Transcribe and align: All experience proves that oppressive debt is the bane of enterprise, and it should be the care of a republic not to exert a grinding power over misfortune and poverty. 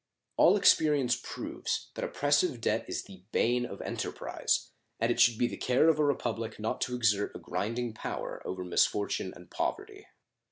All 0.35 0.57
experience 0.57 1.15
proves 1.15 1.91
that 1.93 2.03
oppressive 2.03 2.59
debt 2.59 2.85
is 2.89 3.03
the 3.03 3.21
bane 3.31 3.67
of 3.67 3.83
enterprise, 3.83 4.71
and 4.99 5.11
it 5.11 5.19
should 5.19 5.37
be 5.37 5.45
the 5.47 5.57
care 5.57 5.89
of 5.89 5.99
a 5.99 6.03
republic 6.03 6.59
not 6.59 6.81
to 6.81 6.95
exert 6.95 7.35
a 7.35 7.39
grinding 7.39 7.93
power 7.93 8.41
over 8.43 8.63
misfortune 8.63 9.31
and 9.35 9.51
poverty. 9.51 10.07